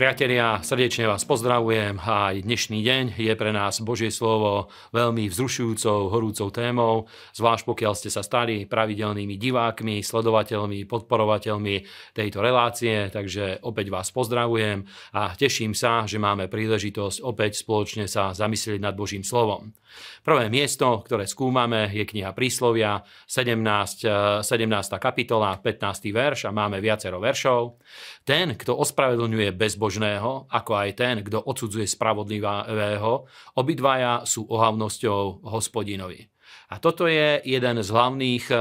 Priatelia, 0.00 0.64
srdečne 0.64 1.12
vás 1.12 1.28
pozdravujem. 1.28 2.00
Aj 2.00 2.32
dnešný 2.32 2.80
deň 2.80 3.20
je 3.20 3.36
pre 3.36 3.52
nás 3.52 3.84
Božie 3.84 4.08
slovo 4.08 4.72
veľmi 4.96 5.28
vzrušujúcou, 5.28 6.08
horúcou 6.08 6.48
témou, 6.48 7.04
zvlášť 7.36 7.68
pokiaľ 7.68 7.92
ste 7.92 8.08
sa 8.08 8.24
stali 8.24 8.64
pravidelnými 8.64 9.36
divákmi, 9.36 10.00
sledovateľmi, 10.00 10.88
podporovateľmi 10.88 11.84
tejto 12.16 12.40
relácie. 12.40 13.12
Takže 13.12 13.60
opäť 13.60 13.92
vás 13.92 14.08
pozdravujem 14.08 14.88
a 15.20 15.36
teším 15.36 15.76
sa, 15.76 16.08
že 16.08 16.16
máme 16.16 16.48
príležitosť 16.48 17.20
opäť 17.20 17.60
spoločne 17.60 18.08
sa 18.08 18.32
zamyslieť 18.32 18.80
nad 18.80 18.96
Božím 18.96 19.20
slovom. 19.20 19.76
Prvé 20.24 20.48
miesto, 20.48 21.04
ktoré 21.04 21.28
skúmame, 21.28 21.92
je 21.92 22.08
kniha 22.08 22.32
Príslovia, 22.32 23.04
17, 23.28 24.40
17. 24.48 24.48
kapitola, 24.96 25.60
15. 25.60 26.08
verš 26.08 26.48
a 26.48 26.54
máme 26.56 26.80
viacero 26.80 27.20
veršov. 27.20 27.76
Ten, 28.24 28.56
kto 28.56 28.80
ospravedlňuje 28.80 29.50
bezbožnosť, 29.52 29.89
bezbožného, 29.90 30.46
ako 30.46 30.72
aj 30.78 30.90
ten, 30.94 31.14
kto 31.26 31.42
odsudzuje 31.42 31.82
spravodlivého, 31.82 33.26
obidvaja 33.58 34.22
sú 34.22 34.46
ohavnosťou 34.46 35.42
hospodinovi. 35.50 36.30
A 36.70 36.78
toto 36.78 37.10
je 37.10 37.42
jeden 37.42 37.82
z 37.82 37.88
hlavných 37.90 38.46
eh, 38.46 38.58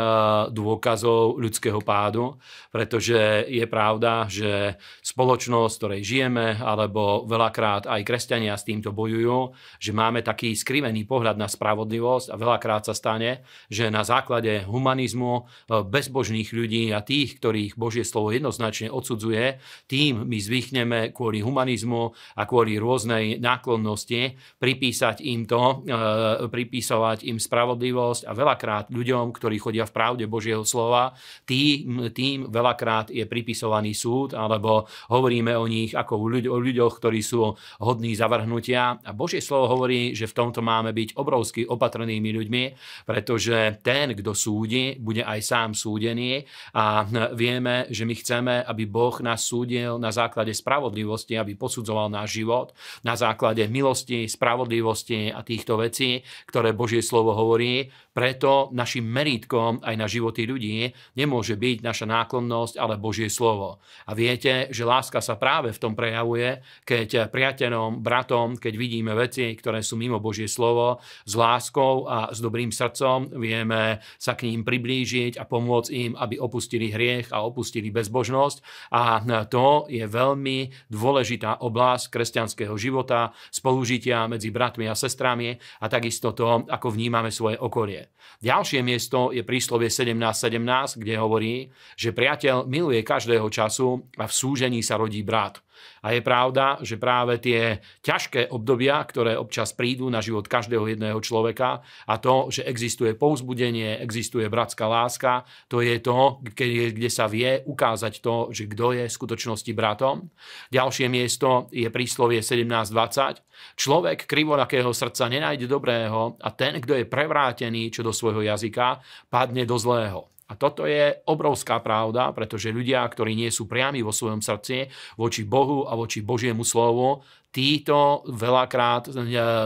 dôkazov 0.49 1.37
ľudského 1.37 1.77
pádu, 1.85 2.41
pretože 2.73 3.45
je 3.45 3.61
pravda, 3.69 4.25
že 4.25 4.81
spoločnosť, 5.05 5.73
v 5.73 5.77
ktorej 5.77 6.01
žijeme, 6.01 6.57
alebo 6.57 7.29
veľakrát 7.29 7.85
aj 7.85 8.01
kresťania 8.01 8.57
s 8.57 8.65
týmto 8.65 8.89
bojujú, 8.97 9.53
že 9.77 9.93
máme 9.93 10.25
taký 10.25 10.57
skrivený 10.57 11.05
pohľad 11.05 11.37
na 11.37 11.45
spravodlivosť 11.45 12.33
a 12.33 12.35
veľakrát 12.41 12.89
sa 12.89 12.97
stane, 12.97 13.45
že 13.69 13.93
na 13.93 14.01
základe 14.01 14.65
humanizmu 14.65 15.45
eh, 15.45 15.85
bezbožných 15.85 16.49
ľudí 16.49 16.89
a 16.89 17.05
tých, 17.05 17.37
ktorých 17.37 17.77
Božie 17.77 18.01
slovo 18.01 18.33
jednoznačne 18.33 18.89
odsudzuje, 18.89 19.61
tým 19.85 20.25
my 20.25 20.38
zvykneme 20.41 20.99
kvôli 21.13 21.45
humanizmu 21.45 22.17
a 22.33 22.41
kvôli 22.49 22.81
rôznej 22.81 23.38
náklonnosti 23.38 24.33
pripísať 24.57 25.21
im 25.21 25.45
to, 25.45 25.85
eh, 25.85 26.49
pripísovať 26.49 27.29
im 27.29 27.38
spravodlivosť 27.38 27.98
spravodlivosť 28.00 28.23
a 28.25 28.31
veľakrát 28.31 28.86
ľuďom, 28.89 29.36
ktorí 29.36 29.59
chodia 29.59 29.83
v 29.83 29.95
pravde 29.95 30.25
Božieho 30.25 30.64
slova, 30.64 31.14
tým, 31.44 32.09
tým 32.16 32.47
veľakrát 32.47 33.11
je 33.11 33.28
pripisovaný 33.28 33.91
súd, 33.91 34.33
alebo 34.33 34.88
hovoríme 35.11 35.52
o 35.59 35.67
nich 35.67 35.91
ako 35.91 36.14
o 36.47 36.59
ľuďoch, 36.59 36.94
ktorí 37.00 37.19
sú 37.19 37.52
hodní 37.83 38.16
zavrhnutia. 38.16 39.03
A 39.03 39.11
Božie 39.11 39.44
slovo 39.44 39.75
hovorí, 39.75 40.16
že 40.16 40.30
v 40.31 40.38
tomto 40.38 40.64
máme 40.64 40.95
byť 40.95 41.19
obrovsky 41.19 41.67
opatrnými 41.67 42.30
ľuďmi, 42.31 42.64
pretože 43.03 43.83
ten, 43.83 44.16
kto 44.16 44.31
súdi, 44.31 44.95
bude 45.00 45.25
aj 45.25 45.39
sám 45.44 45.69
súdený 45.75 46.44
a 46.75 47.03
vieme, 47.36 47.89
že 47.91 48.08
my 48.08 48.16
chceme, 48.16 48.56
aby 48.63 48.84
Boh 48.88 49.16
nás 49.19 49.44
súdil 49.44 50.00
na 50.00 50.13
základe 50.13 50.56
spravodlivosti, 50.56 51.36
aby 51.36 51.59
posudzoval 51.59 52.08
náš 52.08 52.39
život, 52.39 52.72
na 53.03 53.17
základe 53.19 53.66
milosti, 53.67 54.30
spravodlivosti 54.30 55.34
a 55.34 55.44
týchto 55.44 55.81
vecí, 55.81 56.22
ktoré 56.47 56.72
Božie 56.72 57.02
slovo 57.03 57.34
hovorí, 57.34 57.88
preto 58.13 58.71
našim 58.71 59.03
merítkom 59.03 59.79
aj 59.83 59.95
na 59.95 60.07
životy 60.07 60.43
ľudí 60.45 60.91
nemôže 61.15 61.55
byť 61.55 61.77
naša 61.83 62.05
náklonnosť, 62.07 62.75
ale 62.79 62.99
Božie 62.99 63.31
slovo. 63.31 63.79
A 64.07 64.15
viete, 64.15 64.67
že 64.71 64.87
láska 64.87 65.19
sa 65.19 65.35
práve 65.35 65.71
v 65.71 65.81
tom 65.81 65.95
prejavuje, 65.95 66.59
keď 66.85 67.31
priateľom, 67.31 67.99
bratom, 67.99 68.55
keď 68.55 68.73
vidíme 68.75 69.15
veci, 69.15 69.51
ktoré 69.55 69.81
sú 69.83 69.95
mimo 69.95 70.19
Božie 70.19 70.47
slovo, 70.47 70.99
s 71.25 71.33
láskou 71.33 72.05
a 72.05 72.29
s 72.29 72.39
dobrým 72.43 72.69
srdcom 72.69 73.39
vieme 73.39 74.03
sa 74.19 74.35
k 74.35 74.47
ním 74.51 74.63
priblížiť 74.63 75.39
a 75.39 75.43
pomôcť 75.49 75.89
im, 75.95 76.11
aby 76.19 76.37
opustili 76.37 76.91
hriech 76.91 77.31
a 77.31 77.43
opustili 77.43 77.89
bezbožnosť. 77.89 78.91
A 78.93 79.23
to 79.47 79.87
je 79.89 80.03
veľmi 80.05 80.91
dôležitá 80.91 81.63
oblasť 81.63 82.11
kresťanského 82.11 82.75
života, 82.75 83.31
spolužitia 83.49 84.27
medzi 84.27 84.51
bratmi 84.51 84.85
a 84.91 84.95
sestrami 84.95 85.55
a 85.55 85.85
takisto 85.88 86.35
to, 86.35 86.67
ako 86.67 86.88
vnímame 86.91 87.31
svoje 87.31 87.55
okolie 87.55 87.78
okolie. 87.79 88.12
Ďalšie 88.44 88.84
miesto 88.84 89.31
je 89.31 89.47
príslovie 89.47 89.88
17.17, 89.88 91.00
kde 91.00 91.16
hovorí, 91.16 91.56
že 91.95 92.12
priateľ 92.12 92.67
miluje 92.67 93.00
každého 93.03 93.47
času 93.47 94.03
a 94.19 94.28
v 94.28 94.34
súžení 94.35 94.84
sa 94.84 95.00
rodí 95.00 95.23
brat. 95.23 95.63
A 96.03 96.16
je 96.16 96.22
pravda, 96.23 96.79
že 96.79 96.95
práve 96.95 97.38
tie 97.44 97.84
ťažké 98.01 98.50
obdobia, 98.50 99.03
ktoré 99.03 99.35
občas 99.35 99.75
prídu 99.75 100.07
na 100.07 100.23
život 100.23 100.47
každého 100.47 100.88
jedného 100.88 101.19
človeka 101.19 101.84
a 102.07 102.13
to, 102.17 102.47
že 102.50 102.63
existuje 102.63 103.16
pouzbudenie, 103.16 104.00
existuje 104.00 104.47
bratská 104.47 104.88
láska, 104.88 105.44
to 105.67 105.84
je 105.84 106.00
to, 106.00 106.40
kde, 106.41 107.09
sa 107.12 107.28
vie 107.28 107.62
ukázať 107.67 108.23
to, 108.23 108.50
že 108.56 108.72
kto 108.72 108.95
je 108.95 109.06
v 109.07 109.17
skutočnosti 109.17 109.72
bratom. 109.75 110.31
Ďalšie 110.72 111.12
miesto 111.12 111.67
je 111.75 111.91
príslovie 111.91 112.40
17.20. 112.40 113.44
Človek 113.75 114.23
krivonakého 114.23 114.96
srdca 114.96 115.28
nenájde 115.28 115.67
dobrého 115.67 116.40
a 116.40 116.50
ten, 116.56 116.79
kto 116.79 116.96
je 116.96 117.06
prevrátený 117.06 117.91
čo 117.91 118.01
do 118.06 118.16
svojho 118.16 118.41
jazyka, 118.46 119.03
padne 119.28 119.67
do 119.67 119.75
zlého. 119.75 120.38
A 120.49 120.57
toto 120.57 120.89
je 120.89 121.13
obrovská 121.29 121.77
pravda, 121.77 122.33
pretože 122.33 122.73
ľudia, 122.73 123.05
ktorí 123.05 123.37
nie 123.37 123.53
sú 123.53 123.69
priami 123.69 124.01
vo 124.01 124.09
svojom 124.09 124.41
srdci 124.41 124.89
voči 125.13 125.45
Bohu 125.45 125.85
a 125.85 125.93
voči 125.93 126.25
Božiemu 126.25 126.65
slovu, 126.65 127.21
títo 127.49 128.21
veľakrát 128.29 129.09
e, 129.09 129.11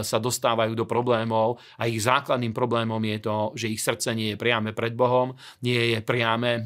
sa 0.01 0.17
dostávajú 0.19 0.71
do 0.71 0.87
problémov 0.87 1.59
a 1.75 1.87
ich 1.87 1.99
základným 1.99 2.55
problémom 2.55 2.99
je 3.03 3.17
to, 3.19 3.35
že 3.59 3.67
ich 3.75 3.83
srdce 3.83 4.15
nie 4.15 4.33
je 4.33 4.37
priame 4.39 4.71
pred 4.71 4.95
Bohom, 4.95 5.35
nie 5.67 5.91
je 5.95 5.99
priame 5.99 6.51
e, 6.55 6.61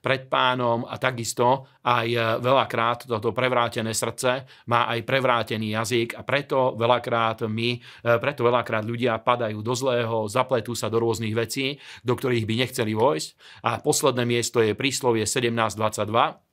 pred 0.00 0.32
pánom 0.32 0.88
a 0.88 0.96
takisto 0.96 1.68
aj 1.84 2.08
e, 2.08 2.18
veľakrát 2.40 3.04
toto 3.04 3.36
prevrátené 3.36 3.92
srdce 3.92 4.48
má 4.72 4.88
aj 4.88 5.04
prevrátený 5.04 5.76
jazyk 5.76 6.16
a 6.16 6.24
preto 6.24 6.72
veľakrát 6.74 7.44
my, 7.46 7.78
preto 8.18 8.48
veľakrát 8.48 8.82
ľudia 8.82 9.20
padajú 9.20 9.60
do 9.60 9.74
zlého, 9.76 10.24
zapletú 10.26 10.72
sa 10.72 10.88
do 10.88 10.98
rôznych 10.98 11.36
vecí, 11.36 11.76
do 12.00 12.16
ktorých 12.16 12.48
by 12.48 12.54
nechceli 12.64 12.92
vojsť. 12.96 13.28
A 13.68 13.78
posledné 13.78 14.24
miesto 14.24 14.64
je 14.64 14.72
príslovie 14.72 15.28
1722, 15.28 16.45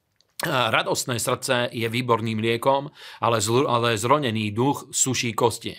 Radostné 0.48 1.20
srdce 1.20 1.70
je 1.72 1.88
výborným 1.90 2.40
liekom, 2.40 2.92
ale, 3.22 3.38
zl- 3.40 3.68
ale 3.68 3.98
zronený 3.98 4.52
duch 4.52 4.92
suší 4.92 5.34
kosti. 5.34 5.76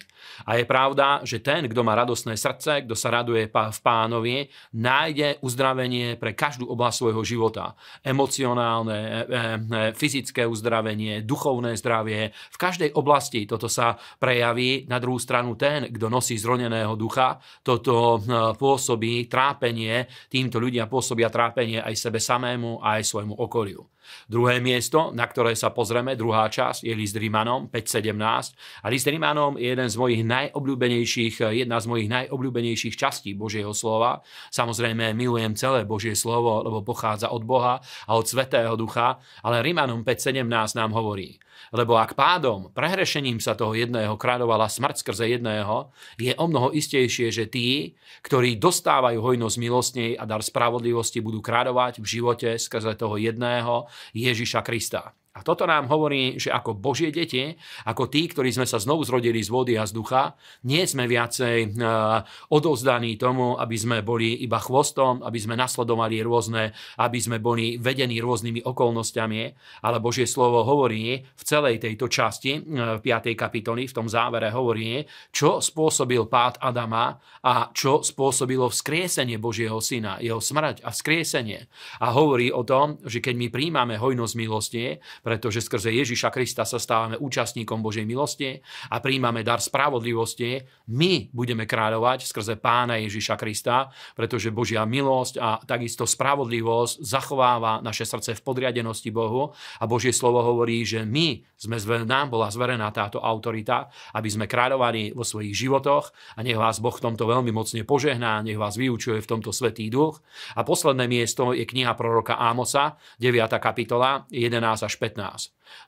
A 0.47 0.59
je 0.59 0.65
pravda, 0.67 1.23
že 1.23 1.39
ten, 1.39 1.69
kto 1.71 1.87
má 1.87 1.95
radostné 1.95 2.35
srdce, 2.35 2.83
kto 2.85 2.99
sa 2.99 3.15
raduje 3.15 3.49
v 3.53 3.79
pánovi, 3.81 4.51
nájde 4.75 5.39
uzdravenie 5.45 6.19
pre 6.19 6.35
každú 6.35 6.67
oblasť 6.67 6.97
svojho 6.99 7.23
života. 7.23 7.79
Emocionálne, 8.03 8.99
e, 8.99 9.11
e, 9.11 9.15
e, 9.15 9.79
fyzické 9.95 10.43
uzdravenie, 10.43 11.23
duchovné 11.23 11.79
zdravie. 11.79 12.35
V 12.35 12.59
každej 12.59 12.91
oblasti 12.99 13.47
toto 13.47 13.71
sa 13.71 13.95
prejaví. 14.19 14.91
Na 14.91 14.99
druhú 14.99 15.21
stranu 15.23 15.55
ten, 15.55 15.93
kto 15.93 16.11
nosí 16.11 16.35
zroneného 16.35 16.99
ducha, 16.99 17.39
toto 17.63 18.21
pôsobí 18.59 19.31
trápenie, 19.31 20.09
týmto 20.27 20.59
ľudia 20.59 20.91
pôsobia 20.91 21.31
trápenie 21.31 21.79
aj 21.79 21.95
sebe 21.95 22.19
samému 22.19 22.83
aj 22.83 23.07
svojmu 23.07 23.35
okoliu. 23.39 23.95
Druhé 24.29 24.54
miesto, 24.61 25.15
na 25.15 25.25
ktoré 25.25 25.55
sa 25.55 25.73
pozrieme, 25.73 26.19
druhá 26.19 26.51
časť, 26.51 26.85
je 26.85 26.95
list 26.95 27.17
Rímanom 27.17 27.73
5.17. 27.73 28.85
A 28.85 28.87
list 28.93 29.07
Rímanom 29.09 29.57
je 29.57 29.73
jeden 29.73 29.89
z 29.89 29.97
mojich 29.97 30.23
najobľúbenejších, 30.27 31.55
jedna 31.55 31.79
z 31.81 31.87
mojich 31.87 32.09
najobľúbenejších 32.11 32.95
častí 32.99 33.33
Božieho 33.33 33.73
slova. 33.73 34.21
Samozrejme, 34.53 35.17
milujem 35.17 35.57
celé 35.57 35.89
Božie 35.89 36.13
slovo, 36.13 36.61
lebo 36.61 36.85
pochádza 36.85 37.33
od 37.33 37.43
Boha 37.47 37.81
a 37.81 38.13
od 38.13 38.27
Svetého 38.29 38.77
Ducha, 38.77 39.23
ale 39.41 39.65
Rímanom 39.65 40.05
5.17 40.05 40.45
nám 40.77 40.93
hovorí, 40.93 41.41
lebo 41.75 41.97
ak 41.99 42.15
pádom, 42.15 42.71
prehrešením 42.71 43.43
sa 43.43 43.59
toho 43.59 43.75
jedného 43.75 44.15
kráľovala 44.15 44.71
smrť 44.71 45.01
skrze 45.01 45.27
jedného, 45.39 45.91
je 46.15 46.31
o 46.37 46.47
mnoho 46.47 46.71
istejšie, 46.71 47.33
že 47.33 47.51
tí, 47.51 47.99
ktorí 48.23 48.61
dostávajú 48.61 49.19
hojnosť 49.19 49.57
milostnej 49.59 50.11
a 50.15 50.29
dar 50.29 50.45
spravodlivosti, 50.45 51.19
budú 51.25 51.41
kráľovať 51.41 51.99
v 51.99 52.07
živote 52.07 52.49
skrze 52.61 52.95
toho 52.95 53.17
jedného 53.17 53.89
Ježiša 54.13 54.44
Krista. 54.63 55.13
A 55.35 55.43
toto 55.43 55.67
nám 55.67 55.91
hovorí, 55.91 56.39
že 56.39 56.55
ako 56.55 56.79
Božie 56.79 57.11
deti, 57.11 57.59
ako 57.91 58.07
tí, 58.07 58.31
ktorí 58.31 58.55
sme 58.55 58.71
sa 58.71 58.79
znovu 58.79 59.03
zrodili 59.03 59.43
z 59.43 59.51
vody 59.51 59.75
a 59.75 59.83
z 59.83 59.91
ducha, 59.91 60.39
nie 60.63 60.87
sme 60.87 61.11
viacej 61.11 61.75
uh, 61.75 62.23
odovzdaní 62.55 63.19
tomu, 63.19 63.59
aby 63.59 63.75
sme 63.75 64.07
boli 64.07 64.47
iba 64.47 64.63
chvostom, 64.63 65.27
aby 65.27 65.35
sme 65.43 65.59
nasledovali 65.59 66.23
rôzne, 66.23 66.71
aby 67.03 67.19
sme 67.19 67.43
boli 67.43 67.83
vedení 67.83 68.23
rôznymi 68.23 68.63
okolnostiami, 68.63 69.43
ale 69.83 69.99
Božie 69.99 70.31
slovo 70.31 70.63
hovorí 70.63 71.27
v 71.27 71.43
celej 71.43 71.83
tejto 71.83 72.07
časti, 72.07 72.63
uh, 72.63 73.03
5. 73.03 73.35
kapitoly, 73.35 73.91
v 73.91 73.97
tom 73.99 74.07
závere 74.07 74.55
hovorí, 74.55 75.03
čo 75.35 75.59
spôsobil 75.59 76.31
pád 76.31 76.63
Adama 76.63 77.11
a 77.43 77.75
čo 77.75 78.07
spôsobilo 78.07 78.71
vzkriesenie 78.71 79.43
Božieho 79.43 79.83
syna, 79.83 80.23
jeho 80.23 80.39
smrť 80.39 80.87
a 80.87 80.95
vzkriesenie. 80.95 81.67
A 82.07 82.15
hovorí 82.15 82.55
o 82.55 82.63
tom, 82.63 83.03
že 83.03 83.19
keď 83.19 83.35
my 83.35 83.47
príjmame 83.51 83.99
hojnosť 83.99 84.35
milosti, 84.39 85.03
pretože 85.25 85.65
skrze 85.65 85.89
Ježiša 85.89 86.29
Krista 86.29 86.69
sa 86.69 86.77
stávame 86.77 87.17
účastníkom 87.17 87.81
Božej 87.81 88.05
milosti 88.05 88.61
a 88.93 89.01
príjmame 89.01 89.41
dar 89.41 89.65
spravodlivosti. 89.65 90.61
My 90.93 91.33
budeme 91.33 91.65
kráľovať 91.65 92.29
skrze 92.29 92.61
Pána 92.61 93.01
Ježiša 93.01 93.41
Krista, 93.41 93.89
pretože 94.13 94.53
Božia 94.53 94.85
milosť 94.85 95.41
a 95.41 95.57
takisto 95.65 96.05
spravodlivosť 96.05 97.01
zachováva 97.01 97.81
naše 97.81 98.05
srdce 98.05 98.37
v 98.37 98.45
podriadenosti 98.45 99.09
Bohu 99.09 99.57
a 99.81 99.85
Božie 99.89 100.13
slovo 100.13 100.45
hovorí, 100.45 100.85
že 100.85 101.09
my 101.09 101.41
sme, 101.57 101.81
nám 102.05 102.29
bola 102.29 102.53
zverená 102.53 102.93
táto 102.93 103.25
autorita, 103.25 103.89
aby 104.13 104.29
sme 104.29 104.45
kráľovali 104.45 105.17
vo 105.17 105.25
svojich 105.25 105.57
životoch 105.57 106.37
a 106.37 106.45
nech 106.45 106.61
vás 106.61 106.85
Boh 106.85 106.93
v 106.93 107.05
tomto 107.09 107.25
veľmi 107.25 107.49
mocne 107.49 107.81
požehná, 107.89 108.45
nech 108.45 108.61
vás 108.61 108.77
vyučuje 108.77 109.25
v 109.25 109.31
tomto 109.31 109.49
Svetý 109.49 109.89
Duch. 109.89 110.21
A 110.59 110.67
posledné 110.67 111.09
miesto 111.09 111.57
je 111.57 111.65
kniha 111.65 111.97
proroka 111.97 112.37
Ámosa, 112.37 113.01
9. 113.17 113.49
kapitola, 113.57 114.29
11 114.29 114.85
až 114.85 114.95
15. 115.01 115.14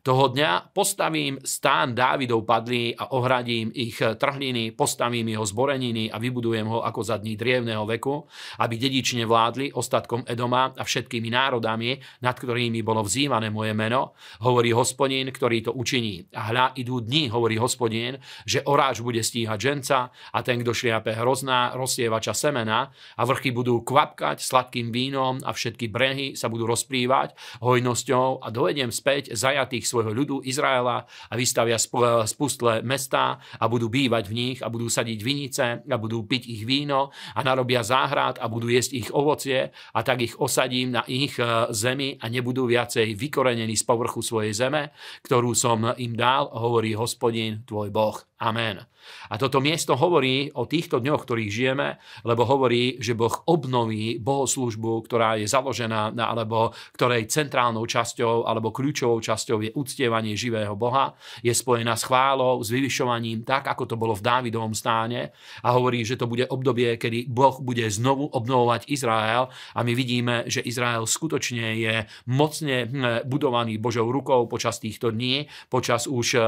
Toho 0.02 0.32
dňa 0.32 0.73
postavím 0.73 1.37
stán 1.43 1.93
Dávidov 1.93 2.46
padlý 2.46 2.94
a 2.96 3.12
ohradím 3.12 3.75
ich 3.75 3.99
trhliny, 3.99 4.73
postavím 4.73 5.34
jeho 5.34 5.44
zboreniny 5.44 6.08
a 6.08 6.17
vybudujem 6.17 6.67
ho 6.67 6.81
ako 6.81 7.00
za 7.02 7.17
dní 7.19 7.34
drievného 7.37 7.84
veku, 7.84 8.25
aby 8.62 8.75
dedične 8.78 9.26
vládli 9.26 9.75
ostatkom 9.75 10.25
Edoma 10.25 10.73
a 10.73 10.82
všetkými 10.87 11.28
národami, 11.28 11.99
nad 12.23 12.38
ktorými 12.38 12.81
bolo 12.87 13.02
vzývané 13.02 13.50
moje 13.50 13.75
meno, 13.75 14.14
hovorí 14.46 14.70
hospodin, 14.73 15.28
ktorý 15.28 15.70
to 15.70 15.73
učiní. 15.75 16.25
A 16.32 16.55
hľa 16.55 16.67
idú 16.78 17.02
dni, 17.02 17.28
hovorí 17.28 17.58
hospodin, 17.58 18.17
že 18.46 18.62
oráč 18.64 19.02
bude 19.02 19.20
stíhať 19.20 19.58
ženca 19.58 19.99
a 20.11 20.38
ten, 20.40 20.62
kto 20.62 20.73
šliape 20.73 21.12
hrozná, 21.19 21.75
rozsievača 21.75 22.32
semena 22.32 22.94
a 23.19 23.23
vrchy 23.26 23.50
budú 23.50 23.82
kvapkať 23.82 24.38
sladkým 24.38 24.94
vínom 24.94 25.43
a 25.43 25.50
všetky 25.50 25.90
brehy 25.90 26.38
sa 26.38 26.46
budú 26.46 26.64
rozplývať 26.70 27.34
hojnosťou 27.61 28.40
a 28.40 28.49
dovediem 28.55 28.94
späť 28.94 29.15
zajat 29.34 29.66
zajatých 29.66 29.88
svojho 29.88 30.12
ľudu 30.12 30.36
Izraela 30.44 31.08
a 31.08 31.34
vystavia 31.34 31.80
spustlé 32.28 32.84
mestá 32.86 33.42
a 33.56 33.64
budú 33.66 33.90
bývať 33.90 34.28
v 34.28 34.36
nich 34.36 34.58
a 34.60 34.70
budú 34.70 34.86
sadiť 34.86 35.18
vinice 35.24 35.64
a 35.82 35.96
budú 35.96 36.22
piť 36.28 36.46
ich 36.46 36.62
víno 36.62 37.10
a 37.34 37.40
narobia 37.40 37.80
záhrad 37.80 38.38
a 38.38 38.46
budú 38.46 38.68
jesť 38.68 38.92
ich 38.94 39.08
ovocie 39.10 39.72
a 39.72 40.00
tak 40.04 40.22
ich 40.22 40.34
osadím 40.36 40.94
na 40.94 41.02
ich 41.08 41.40
e, 41.40 41.72
zemi 41.72 42.20
a 42.20 42.28
nebudú 42.28 42.68
viacej 42.68 43.16
vykorenení 43.16 43.74
z 43.74 43.84
povrchu 43.88 44.20
svojej 44.20 44.52
zeme, 44.52 44.92
ktorú 45.24 45.56
som 45.56 45.96
im 45.96 46.12
dal, 46.14 46.52
hovorí 46.52 46.92
hospodin 46.94 47.64
tvoj 47.64 47.88
Boh. 47.90 48.16
Amen. 48.36 48.84
A 49.30 49.38
toto 49.38 49.62
miesto 49.62 49.94
hovorí 49.94 50.50
o 50.54 50.66
týchto 50.66 51.00
dňoch, 51.00 51.22
ktorých 51.24 51.50
žijeme, 51.50 51.88
lebo 52.26 52.44
hovorí, 52.44 52.98
že 52.98 53.16
Boh 53.16 53.32
obnoví 53.46 54.18
bohoslužbu, 54.18 55.06
ktorá 55.06 55.38
je 55.40 55.46
založená 55.48 56.14
alebo 56.14 56.74
ktorej 56.94 57.30
centrálnou 57.30 57.86
časťou 57.86 58.46
alebo 58.46 58.74
kľúčovou 58.74 59.18
časťou 59.22 59.58
je 59.62 59.70
uctievanie 59.74 60.34
živého 60.34 60.74
Boha, 60.74 61.14
je 61.42 61.54
spojená 61.54 61.94
s 61.96 62.06
chválou, 62.06 62.60
s 62.62 62.68
vyvyšovaním, 62.70 63.46
tak 63.46 63.66
ako 63.70 63.88
to 63.88 63.96
bolo 63.98 64.14
v 64.14 64.26
Dávidovom 64.26 64.74
stáne. 64.74 65.32
A 65.62 65.74
hovorí, 65.74 66.02
že 66.02 66.18
to 66.18 66.28
bude 66.30 66.46
obdobie, 66.46 66.98
kedy 66.98 67.30
Boh 67.30 67.58
bude 67.62 67.86
znovu 67.88 68.28
obnovovať 68.30 68.90
Izrael. 68.90 69.48
A 69.74 69.80
my 69.80 69.92
vidíme, 69.94 70.46
že 70.50 70.62
Izrael 70.62 71.06
skutočne 71.06 71.78
je 71.78 71.94
mocne 72.28 72.86
hm, 72.86 73.26
budovaný 73.26 73.78
Božou 73.78 74.10
rukou 74.10 74.46
počas 74.50 74.78
týchto 74.78 75.10
dní, 75.10 75.46
počas 75.70 76.04
už 76.10 76.26
eh, 76.36 76.44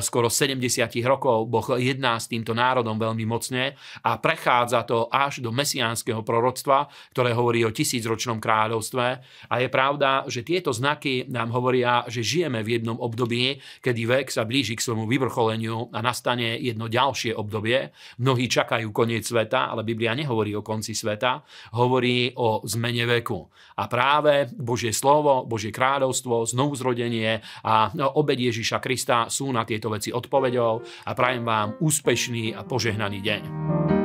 skoro 0.00 0.30
70 0.30 0.94
rokov 1.04 1.17
Boh 1.22 1.66
jedná 1.76 2.16
s 2.20 2.30
týmto 2.30 2.54
národom 2.54 2.94
veľmi 2.94 3.24
mocne 3.26 3.74
a 4.06 4.10
prechádza 4.18 4.86
to 4.86 5.10
až 5.10 5.42
do 5.42 5.50
mesiánskeho 5.50 6.22
proroctva, 6.22 6.86
ktoré 7.10 7.34
hovorí 7.34 7.66
o 7.66 7.74
tisícročnom 7.74 8.38
kráľovstve. 8.38 9.06
A 9.50 9.54
je 9.58 9.68
pravda, 9.68 10.24
že 10.30 10.46
tieto 10.46 10.70
znaky 10.70 11.26
nám 11.28 11.50
hovoria, 11.50 12.06
že 12.06 12.22
žijeme 12.22 12.62
v 12.62 12.78
jednom 12.78 12.98
období, 13.00 13.58
kedy 13.82 14.02
vek 14.06 14.26
sa 14.30 14.46
blíži 14.46 14.78
k 14.78 14.84
svojmu 14.84 15.08
vyvrcholeniu 15.08 15.90
a 15.90 15.98
nastane 16.04 16.58
jedno 16.58 16.86
ďalšie 16.86 17.34
obdobie. 17.34 17.90
Mnohí 18.20 18.46
čakajú 18.46 18.90
koniec 18.92 19.26
sveta, 19.26 19.72
ale 19.72 19.82
Biblia 19.82 20.14
nehovorí 20.14 20.54
o 20.54 20.62
konci 20.66 20.94
sveta, 20.94 21.42
hovorí 21.74 22.32
o 22.36 22.62
zmene 22.66 23.04
veku. 23.08 23.48
A 23.78 23.86
práve 23.86 24.50
Božie 24.58 24.90
slovo, 24.90 25.46
Božie 25.46 25.70
kráľovstvo, 25.70 26.42
znovuzrodenie 26.50 27.40
a 27.62 27.94
obed 28.18 28.38
Ježiša 28.38 28.82
Krista 28.82 29.30
sú 29.30 29.48
na 29.54 29.62
tieto 29.62 29.86
veci 29.88 30.10
odpovedou 30.10 30.82
a 31.08 31.16
prajem 31.16 31.40
vám 31.48 31.80
úspešný 31.80 32.52
a 32.52 32.60
požehnaný 32.68 33.24
deň. 33.24 33.97